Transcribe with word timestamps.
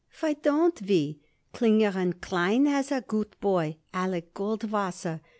"Why 0.19 0.33
don't 0.33 0.81
we? 0.81 1.19
Klinger 1.53 2.11
& 2.17 2.21
Klein 2.21 2.65
has 2.65 2.91
a 2.91 3.01
good 3.01 3.39
boy, 3.39 3.77
Alec 3.93 4.33
Goldwasser. 4.33 5.21